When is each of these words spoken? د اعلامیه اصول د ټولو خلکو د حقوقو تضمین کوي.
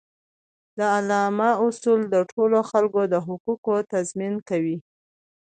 د 0.77 0.79
اعلامیه 0.97 1.51
اصول 1.67 2.01
د 2.13 2.15
ټولو 2.31 2.57
خلکو 2.69 3.01
د 3.13 3.15
حقوقو 3.27 3.75
تضمین 3.93 4.33
کوي. 4.49 4.77